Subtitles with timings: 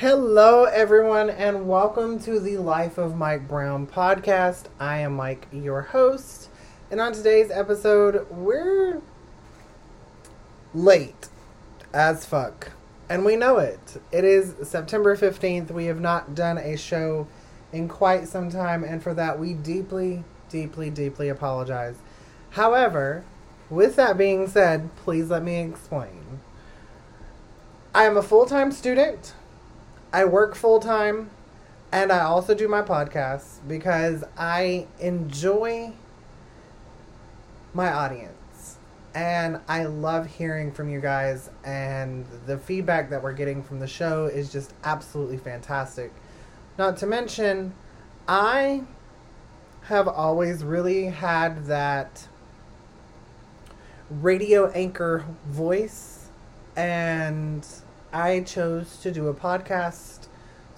[0.00, 4.66] Hello, everyone, and welcome to the Life of Mike Brown podcast.
[4.78, 6.50] I am Mike, your host,
[6.88, 9.02] and on today's episode, we're
[10.72, 11.26] late
[11.92, 12.70] as fuck,
[13.08, 14.00] and we know it.
[14.12, 15.72] It is September 15th.
[15.72, 17.26] We have not done a show
[17.72, 21.96] in quite some time, and for that, we deeply, deeply, deeply apologize.
[22.50, 23.24] However,
[23.68, 26.38] with that being said, please let me explain.
[27.92, 29.34] I am a full time student.
[30.12, 31.30] I work full time
[31.92, 35.92] and I also do my podcast because I enjoy
[37.74, 38.78] my audience
[39.14, 43.86] and I love hearing from you guys and the feedback that we're getting from the
[43.86, 46.12] show is just absolutely fantastic.
[46.78, 47.74] Not to mention
[48.26, 48.84] I
[49.82, 52.28] have always really had that
[54.10, 56.28] radio anchor voice
[56.76, 57.66] and
[58.12, 60.26] I chose to do a podcast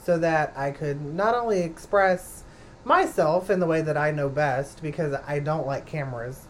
[0.02, 2.45] so that I could not only express
[2.85, 6.46] myself in the way that I know best because I don't like cameras,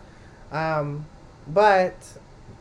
[0.52, 1.06] um,
[1.46, 1.96] but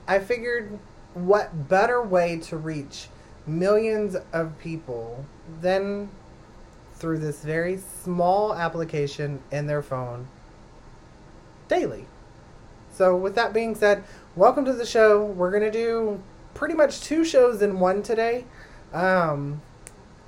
[0.08, 0.80] I figured
[1.14, 3.08] what better way to reach
[3.46, 5.26] millions of people
[5.62, 6.10] than
[6.96, 10.28] through this very small application in their phone
[11.68, 12.06] daily.
[12.92, 14.04] So, with that being said,
[14.36, 15.24] welcome to the show.
[15.24, 16.22] We're going to do
[16.60, 18.44] pretty much two shows in one today.
[18.92, 19.62] Um,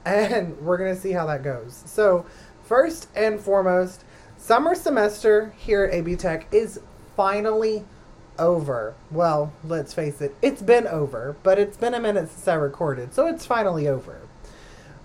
[0.06, 1.84] and we're going to see how that goes.
[1.86, 2.26] So,
[2.64, 4.06] first and foremost,
[4.38, 6.80] summer semester here at AB Tech is
[7.18, 7.84] finally
[8.40, 8.96] over.
[9.12, 13.14] Well, let's face it, it's been over, but it's been a minute since I recorded,
[13.14, 14.22] so it's finally over.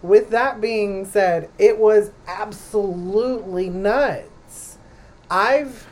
[0.03, 4.79] With that being said, it was absolutely nuts.
[5.29, 5.89] I've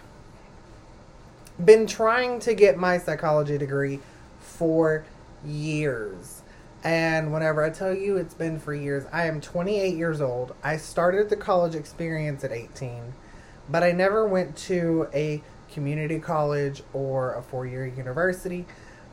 [1.62, 3.98] been trying to get my psychology degree
[4.38, 5.04] for
[5.46, 6.42] years.
[6.82, 10.54] And whenever I tell you it's been for years, I am 28 years old.
[10.62, 13.14] I started the college experience at 18,
[13.70, 18.66] but I never went to a community college or a four year university.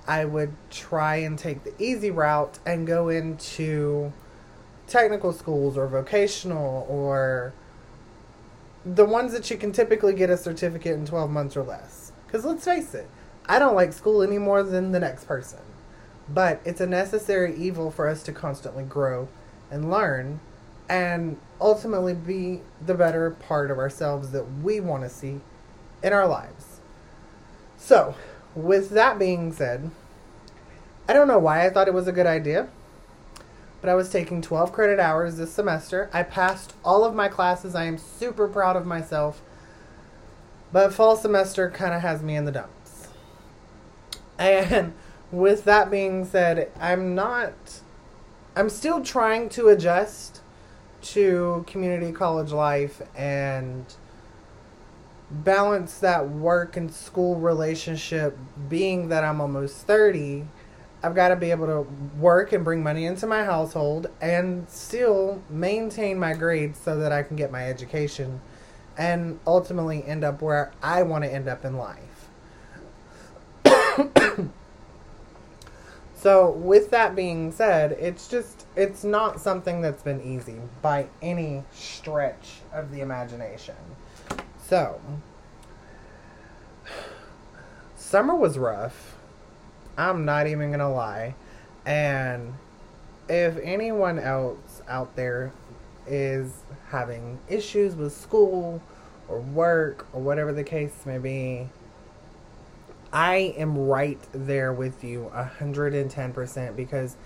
[0.07, 4.11] I would try and take the easy route and go into
[4.87, 7.53] technical schools or vocational or
[8.85, 12.11] the ones that you can typically get a certificate in 12 months or less.
[12.25, 13.07] Because let's face it,
[13.45, 15.59] I don't like school any more than the next person.
[16.33, 19.27] But it's a necessary evil for us to constantly grow
[19.69, 20.39] and learn
[20.89, 25.39] and ultimately be the better part of ourselves that we want to see
[26.03, 26.79] in our lives.
[27.77, 28.15] So,
[28.55, 29.91] with that being said,
[31.07, 32.67] I don't know why I thought it was a good idea,
[33.79, 36.09] but I was taking 12 credit hours this semester.
[36.13, 37.73] I passed all of my classes.
[37.73, 39.41] I am super proud of myself.
[40.71, 43.07] But fall semester kind of has me in the dumps.
[44.37, 44.93] And
[45.31, 47.81] with that being said, I'm not.
[48.55, 50.41] I'm still trying to adjust
[51.01, 53.85] to community college life and
[55.31, 58.37] balance that work and school relationship.
[58.69, 60.45] Being that I'm almost 30,
[61.01, 61.87] I've got to be able to
[62.19, 67.23] work and bring money into my household and still maintain my grades so that I
[67.23, 68.41] can get my education
[68.97, 72.27] and ultimately end up where I want to end up in life.
[76.21, 81.63] So, with that being said, it's just, it's not something that's been easy by any
[81.73, 83.73] stretch of the imagination.
[84.63, 85.01] So,
[87.95, 89.15] summer was rough.
[89.97, 91.33] I'm not even going to lie.
[91.87, 92.53] And
[93.27, 95.51] if anyone else out there
[96.05, 96.53] is
[96.89, 98.79] having issues with school
[99.27, 101.67] or work or whatever the case may be,
[103.13, 107.17] I am right there with you 110% because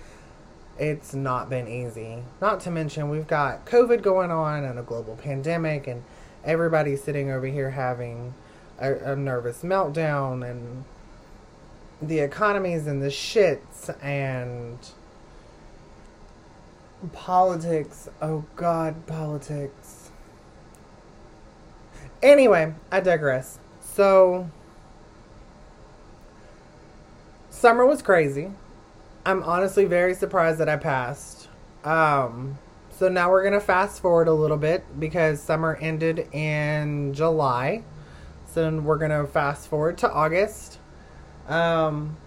[0.78, 2.24] it's not been easy.
[2.42, 6.04] Not to mention, we've got COVID going on and a global pandemic, and
[6.44, 8.34] everybody's sitting over here having
[8.80, 10.84] a, a nervous meltdown, and
[12.02, 14.80] the economy's in the shits, and
[17.14, 18.10] politics.
[18.22, 20.10] Oh, God, politics.
[22.24, 23.60] Anyway, I digress.
[23.82, 24.50] So
[27.66, 28.52] summer was crazy.
[29.26, 31.50] I'm honestly very surprised that I passed.
[31.84, 32.60] Um,
[32.92, 37.82] so now we're gonna fast forward a little bit because summer ended in July.
[38.46, 40.78] So we're gonna fast forward to August.
[41.48, 42.18] Um,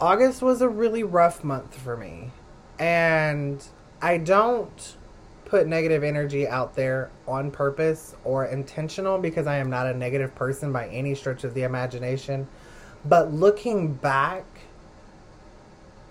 [0.00, 2.30] August was a really rough month for me,
[2.78, 3.62] and
[4.00, 4.96] I don't
[5.44, 10.34] put negative energy out there on purpose or intentional because I am not a negative
[10.34, 12.48] person by any stretch of the imagination.
[13.08, 14.44] But looking back,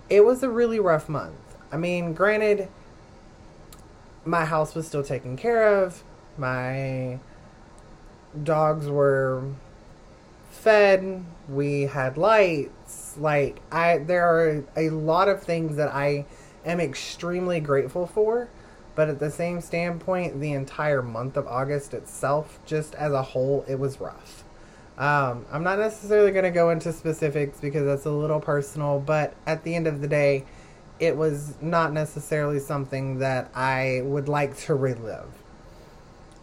[0.10, 1.36] it was a really rough month.
[1.72, 2.70] I mean, granted,
[4.24, 6.04] my house was still taken care of.
[6.38, 7.20] My
[8.42, 9.44] dogs were
[10.52, 11.26] fed.
[11.50, 13.18] We had lights.
[13.18, 16.26] Like I there are a lot of things that I
[16.66, 18.50] am extremely grateful for,
[18.96, 23.66] but at the same standpoint, the entire month of August itself, just as a whole,
[23.68, 24.45] it was rough.
[24.98, 29.34] Um, I'm not necessarily going to go into specifics because that's a little personal, but
[29.46, 30.46] at the end of the day,
[31.00, 35.28] it was not necessarily something that I would like to relive.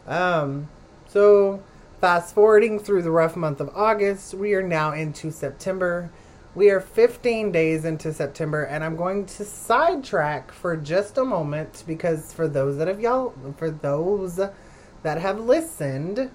[0.06, 0.68] Um,
[1.08, 1.62] so,
[2.00, 6.10] fast forwarding through the rough month of August, we are now into September.
[6.54, 11.84] We are 15 days into September, and I'm going to sidetrack for just a moment
[11.86, 16.30] because for those that have y'all, for those that have listened,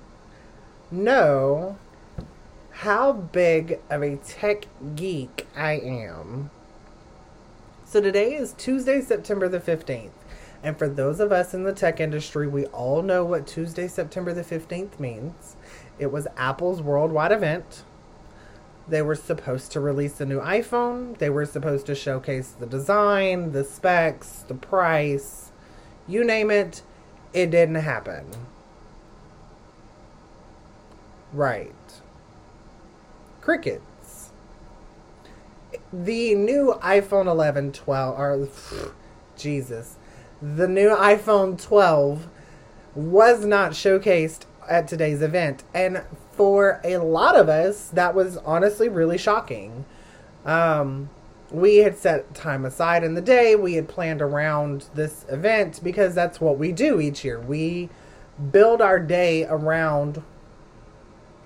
[0.90, 1.78] know
[2.82, 6.52] how big of a tech geek I am.
[7.86, 10.12] So today is Tuesday, September the 15th.
[10.62, 14.32] And for those of us in the tech industry, we all know what Tuesday, September
[14.32, 15.56] the 15th means.
[15.98, 17.82] It was Apple's worldwide event.
[18.88, 21.18] They were supposed to release a new iPhone.
[21.18, 25.52] They were supposed to showcase the design, the specs, the price,
[26.08, 26.84] you name it.
[27.34, 28.28] It didn't happen.
[31.34, 31.74] Right.
[33.48, 33.82] Cricket
[35.94, 38.50] the new iPhone 11, 12, or
[39.38, 39.96] Jesus,
[40.42, 42.28] the new iPhone 12
[42.94, 45.64] was not showcased at today's event.
[45.74, 46.04] And
[46.34, 49.86] for a lot of us, that was honestly really shocking.
[50.44, 51.10] Um,
[51.50, 53.56] we had set time aside in the day.
[53.56, 57.40] We had planned around this event because that's what we do each year.
[57.40, 57.88] We
[58.52, 60.22] build our day around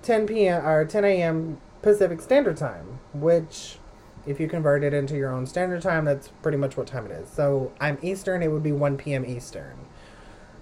[0.02, 0.66] 10 p.m.
[0.66, 1.60] or 10 a.m.
[1.82, 3.78] Pacific Standard Time, which
[4.26, 7.12] if you convert it into your own standard time, that's pretty much what time it
[7.12, 7.28] is.
[7.28, 9.24] So I'm Eastern, it would be 1 p.m.
[9.24, 9.76] Eastern.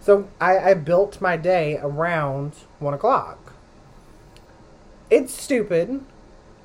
[0.00, 3.52] So I, I built my day around 1 o'clock.
[5.10, 6.04] It's stupid.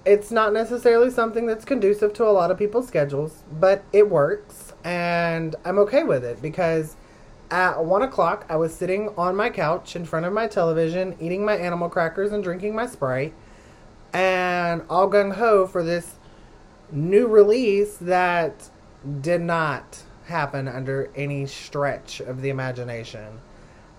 [0.05, 4.73] It's not necessarily something that's conducive to a lot of people's schedules, but it works,
[4.83, 6.95] and I'm okay with it because
[7.51, 11.43] at 1 o'clock I was sitting on my couch in front of my television, eating
[11.43, 13.33] my animal crackers and drinking my Sprite,
[14.55, 16.15] and all gung ho for this
[16.91, 18.69] new release that
[19.21, 23.39] did not happen under any stretch of the imagination.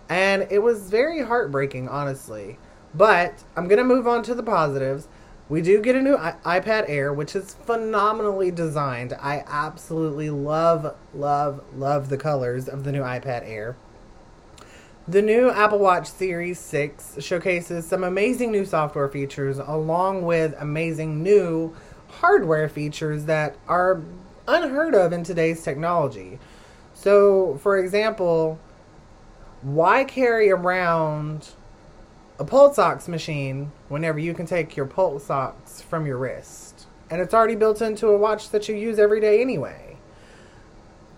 [0.08, 2.58] And it was very heartbreaking, honestly.
[2.94, 5.08] But I'm going to move on to the positives.
[5.48, 9.12] We do get a new I- iPad Air, which is phenomenally designed.
[9.20, 13.76] I absolutely love, love, love the colors of the new iPad Air.
[15.08, 21.22] The new Apple Watch Series 6 showcases some amazing new software features along with amazing
[21.22, 21.76] new
[22.08, 24.02] hardware features that are
[24.48, 26.40] unheard of in today's technology.
[26.92, 28.58] So, for example,
[29.62, 31.50] why carry around
[32.40, 36.88] a pulse ox machine whenever you can take your pulse ox from your wrist?
[37.10, 39.98] And it's already built into a watch that you use every day anyway.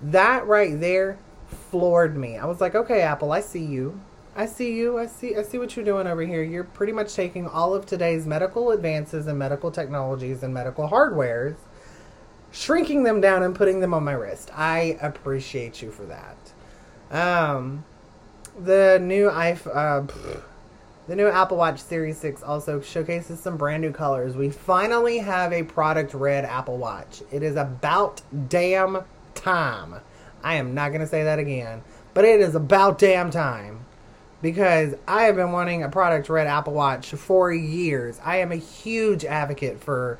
[0.02, 1.16] That right there
[1.70, 2.36] floored me.
[2.36, 4.00] I was like, okay, Apple, I see you.
[4.36, 4.98] I see you.
[4.98, 6.42] I see I see what you're doing over here.
[6.42, 11.56] You're pretty much taking all of today's medical advances and medical technologies and medical hardwares,
[12.52, 14.50] shrinking them down and putting them on my wrist.
[14.54, 16.36] I appreciate you for that.
[17.10, 17.84] Um,
[18.58, 20.40] the new iPhone, uh,
[21.08, 24.36] the new Apple Watch Series 6 also showcases some brand new colors.
[24.36, 27.22] We finally have a product red Apple Watch.
[27.32, 29.04] It is about damn
[29.34, 29.94] time.
[30.42, 31.82] I am not going to say that again,
[32.14, 33.84] but it is about damn time
[34.40, 38.20] because I have been wanting a product red Apple Watch for years.
[38.24, 40.18] I am a huge advocate for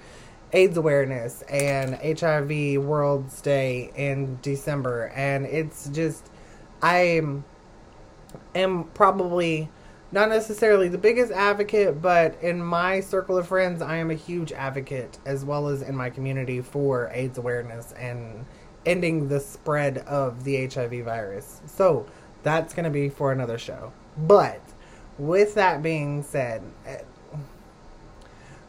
[0.52, 6.28] AIDS awareness and HIV World's Day in December, and it's just
[6.82, 7.22] I
[8.54, 9.68] am, probably
[10.10, 14.52] not necessarily the biggest advocate, but in my circle of friends, I am a huge
[14.52, 18.46] advocate as well as in my community for AIDS awareness and
[18.86, 21.60] ending the spread of the HIV virus.
[21.66, 22.06] So
[22.42, 23.92] that's going to be for another show.
[24.16, 24.60] But
[25.18, 26.98] with that being said, eh,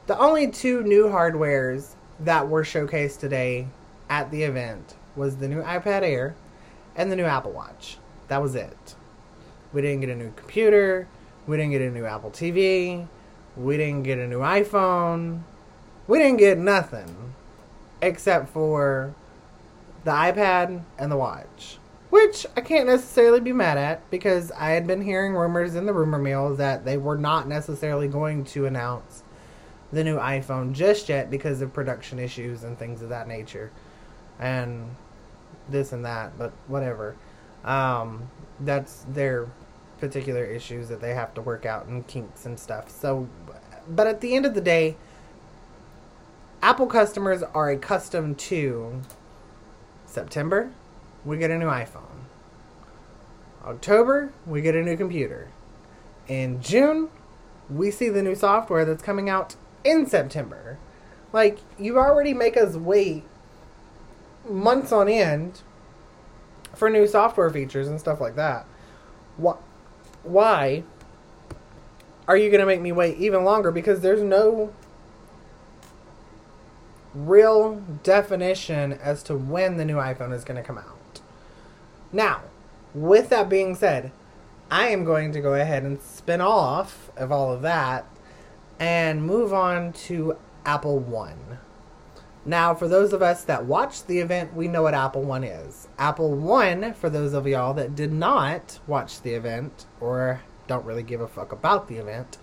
[0.07, 3.67] the only two new hardwares that were showcased today
[4.09, 6.35] at the event was the new iPad Air
[6.95, 7.97] and the new Apple Watch.
[8.27, 8.95] That was it.
[9.71, 11.07] We didn't get a new computer.
[11.45, 13.07] We didn't get a new Apple TV.
[13.55, 15.43] We didn't get a new iPhone.
[16.07, 17.35] We didn't get nothing
[18.01, 19.13] except for
[20.09, 21.77] the iPad and the watch.
[22.09, 25.93] Which I can't necessarily be mad at because I had been hearing rumors in the
[25.93, 29.23] rumor mill that they were not necessarily going to announce
[29.91, 33.71] the new iPhone just yet because of production issues and things of that nature.
[34.39, 34.95] And
[35.69, 37.15] this and that, but whatever.
[37.63, 39.47] Um, that's their
[39.99, 42.89] particular issues that they have to work out and kinks and stuff.
[42.89, 43.29] So,
[43.87, 44.97] but at the end of the day,
[46.63, 49.01] Apple customers are accustomed to
[50.09, 50.71] September,
[51.23, 52.25] we get a new iPhone.
[53.63, 55.49] October, we get a new computer.
[56.27, 57.09] In June,
[57.69, 60.77] we see the new software that's coming out in September.
[61.31, 63.23] Like, you already make us wait
[64.49, 65.61] months on end
[66.73, 68.65] for new software features and stuff like that.
[69.37, 69.55] Why,
[70.23, 70.83] why
[72.27, 73.71] are you going to make me wait even longer?
[73.71, 74.73] Because there's no
[77.13, 81.21] real definition as to when the new iPhone is going to come out.
[82.11, 82.41] Now,
[82.93, 84.11] with that being said,
[84.71, 88.05] I am going to go ahead and spin off of all of that
[88.79, 91.59] and move on to Apple One.
[92.45, 95.87] Now, for those of us that watched the event, we know what Apple One is.
[95.97, 101.03] Apple One, for those of y'all that did not watch the event or don't really
[101.03, 102.37] give a fuck about the event,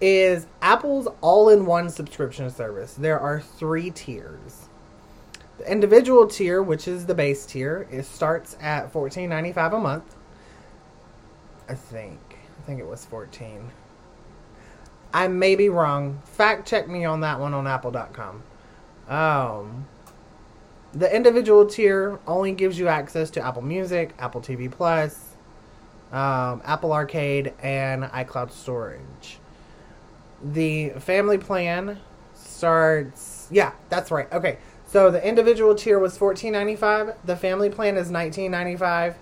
[0.00, 2.94] is Apple's all in one subscription service.
[2.94, 4.68] There are three tiers.
[5.58, 10.16] The individual tier, which is the base tier, it starts at $14.95 a month.
[11.68, 12.20] I think.
[12.58, 13.70] I think it was 14
[15.14, 16.20] I may be wrong.
[16.24, 18.42] Fact check me on that one on apple.com.
[19.08, 19.86] Um,
[20.92, 25.36] the individual tier only gives you access to Apple Music, Apple TV Plus,
[26.10, 29.38] um, Apple Arcade, and iCloud storage.
[30.42, 31.98] The family plan
[32.34, 33.48] starts.
[33.50, 34.30] Yeah, that's right.
[34.32, 37.14] Okay, so the individual tier was fourteen ninety five.
[37.24, 39.16] The family plan is nineteen ninety five.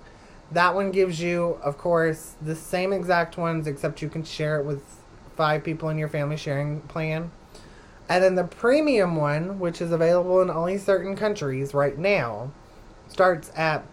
[0.51, 4.65] That one gives you, of course, the same exact ones, except you can share it
[4.65, 4.83] with
[5.37, 7.31] five people in your family sharing plan.
[8.09, 12.51] And then the premium one, which is available in only certain countries right now,
[13.09, 13.85] starts at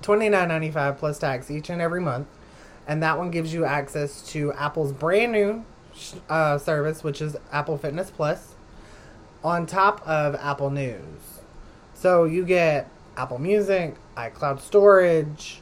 [0.00, 2.28] twenty nine ninety five plus tax each and every month,
[2.86, 5.64] and that one gives you access to Apple's brand new
[6.28, 8.54] uh, service, which is Apple Fitness Plus,
[9.42, 11.40] on top of Apple News.
[11.94, 15.60] So you get Apple Music, iCloud storage,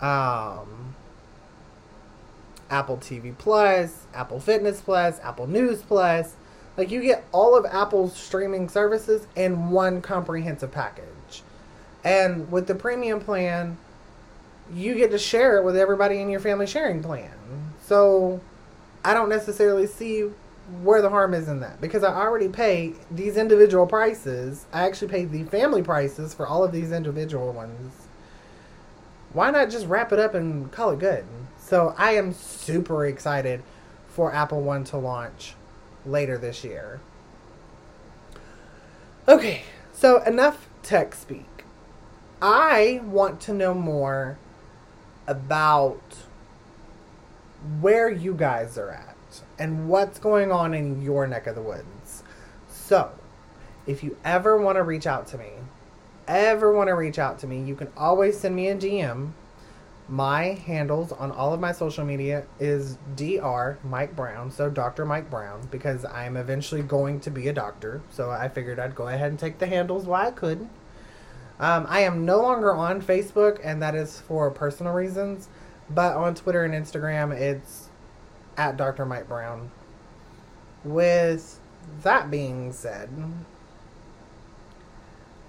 [0.00, 0.94] um,
[2.70, 6.34] Apple TV Plus, Apple Fitness Plus, Apple News Plus.
[6.76, 11.42] Like you get all of Apple's streaming services in one comprehensive package.
[12.04, 13.76] And with the premium plan,
[14.72, 17.32] you get to share it with everybody in your family sharing plan.
[17.84, 18.40] So
[19.04, 20.30] I don't necessarily see
[20.82, 24.66] where the harm is in that because I already pay these individual prices.
[24.72, 28.06] I actually pay the family prices for all of these individual ones.
[29.32, 31.24] Why not just wrap it up and call it good?
[31.58, 33.62] So I am super excited
[34.08, 35.54] for Apple One to launch
[36.04, 37.00] later this year.
[39.26, 39.62] Okay,
[39.92, 41.64] so enough tech speak.
[42.40, 44.38] I want to know more
[45.26, 46.00] about
[47.80, 49.16] where you guys are at
[49.58, 52.22] and what's going on in your neck of the woods.
[52.68, 53.10] So,
[53.86, 55.50] if you ever want to reach out to me,
[56.26, 59.32] ever want to reach out to me, you can always send me a DM.
[60.10, 63.78] My handles on all of my social media is Dr.
[63.84, 65.04] Mike Brown, so Dr.
[65.04, 68.00] Mike Brown, because I'm eventually going to be a doctor.
[68.10, 70.68] So I figured I'd go ahead and take the handles while I could.
[71.60, 75.48] Um, I am no longer on Facebook, and that is for personal reasons.
[75.90, 77.88] But on Twitter and Instagram, it's
[78.56, 79.06] at Dr.
[79.06, 79.70] Mike Brown.
[80.84, 81.58] With
[82.02, 83.08] that being said,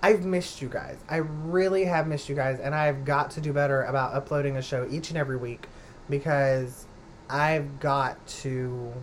[0.01, 0.98] I've missed you guys.
[1.10, 4.62] I really have missed you guys, and I've got to do better about uploading a
[4.62, 5.67] show each and every week
[6.10, 6.86] because
[7.29, 8.93] I've got to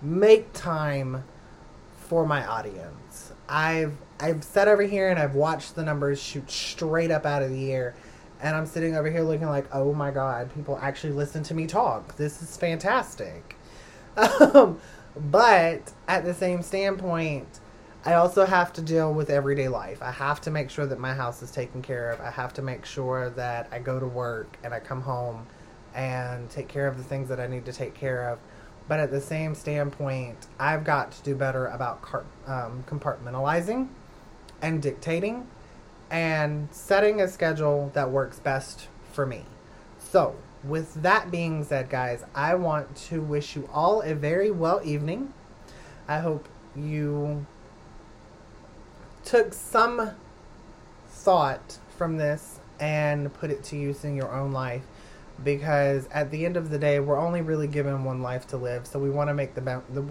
[0.00, 1.24] make time
[2.08, 3.32] for my audience.
[3.48, 7.50] I've I've sat over here and I've watched the numbers shoot straight up out of
[7.50, 7.94] the air
[8.40, 11.66] and I'm sitting over here looking like, oh my god, people actually listen to me
[11.66, 12.16] talk.
[12.16, 13.56] This is fantastic.
[14.40, 14.80] Um,
[15.14, 17.60] but at the same standpoint,
[18.06, 20.00] I also have to deal with everyday life.
[20.00, 22.20] I have to make sure that my house is taken care of.
[22.20, 25.46] I have to make sure that I go to work and I come home
[25.94, 28.38] and take care of the things that I need to take care of.
[28.88, 32.00] But at the same standpoint, I've got to do better about
[32.46, 33.88] um, compartmentalizing
[34.62, 35.48] and dictating
[36.10, 39.44] and setting a schedule that works best for me.
[39.98, 44.80] So, with that being said, guys, I want to wish you all a very well
[44.84, 45.32] evening.
[46.08, 47.46] I hope you
[49.24, 50.12] took some
[51.08, 54.82] thought from this and put it to use in your own life
[55.42, 58.86] because at the end of the day we're only really given one life to live
[58.86, 59.60] so we want to make the,
[59.90, 60.00] the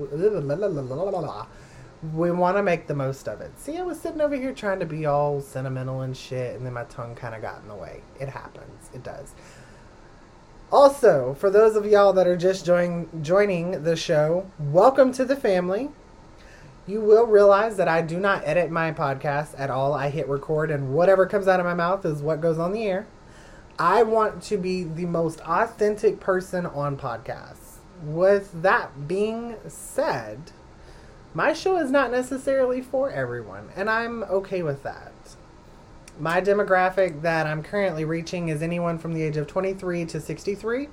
[2.13, 3.57] we want to make the most of it.
[3.59, 6.73] See, I was sitting over here trying to be all sentimental and shit, and then
[6.73, 8.01] my tongue kind of got in the way.
[8.19, 8.89] It happens.
[8.93, 9.33] It does.
[10.71, 15.35] Also, for those of y'all that are just join, joining the show, welcome to the
[15.35, 15.89] family.
[16.87, 19.93] You will realize that I do not edit my podcast at all.
[19.93, 22.83] I hit record, and whatever comes out of my mouth is what goes on the
[22.83, 23.07] air.
[23.79, 27.77] I want to be the most authentic person on podcasts.
[28.03, 30.51] With that being said,
[31.35, 35.11] my show is not necessarily for everyone, and I'm okay with that.
[36.17, 40.87] My demographic that I'm currently reaching is anyone from the age of 23 to 63.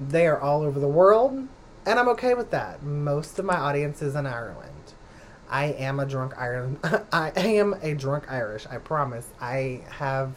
[0.00, 1.48] They are all over the world,
[1.84, 2.84] and I'm okay with that.
[2.84, 4.94] Most of my audience is in Ireland.
[5.50, 6.78] I am a drunk Ireland.
[7.12, 8.64] I am a drunk Irish.
[8.70, 9.28] I promise.
[9.40, 10.34] I have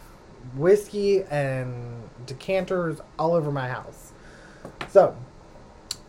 [0.55, 4.13] whiskey and decanters all over my house.
[4.89, 5.15] So,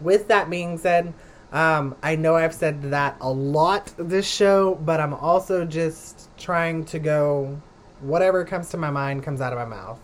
[0.00, 1.12] with that being said,
[1.52, 6.84] um, I know I've said that a lot this show, but I'm also just trying
[6.86, 7.60] to go
[8.00, 10.00] whatever comes to my mind comes out of my mouth.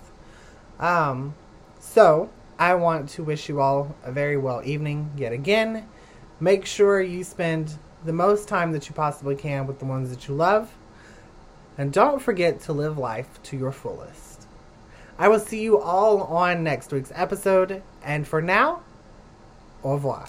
[0.79, 1.35] Um,
[1.81, 5.89] so I want to wish you all a very well evening yet again.
[6.39, 10.29] Make sure you spend the most time that you possibly can with the ones that
[10.29, 10.73] you love.
[11.79, 14.47] And don't forget to live life to your fullest.
[15.19, 17.83] I will see you all on next week's episode.
[18.03, 18.83] And for now,
[19.83, 20.29] au revoir.